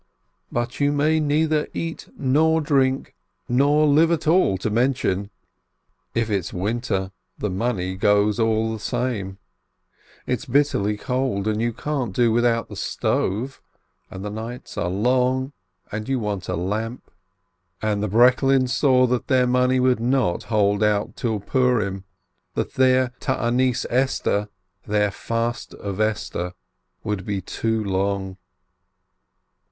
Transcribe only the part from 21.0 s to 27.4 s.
till Purim— that their Fast of Esther would